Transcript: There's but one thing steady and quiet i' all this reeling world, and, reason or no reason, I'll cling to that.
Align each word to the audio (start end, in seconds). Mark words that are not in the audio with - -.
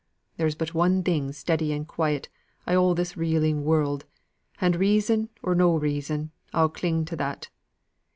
There's 0.37 0.55
but 0.55 0.73
one 0.73 1.03
thing 1.03 1.31
steady 1.31 1.71
and 1.73 1.87
quiet 1.87 2.27
i' 2.65 2.73
all 2.73 2.95
this 2.95 3.15
reeling 3.15 3.63
world, 3.63 4.07
and, 4.59 4.75
reason 4.75 5.29
or 5.43 5.53
no 5.53 5.75
reason, 5.75 6.31
I'll 6.53 6.69
cling 6.69 7.05
to 7.05 7.15
that. 7.17 7.49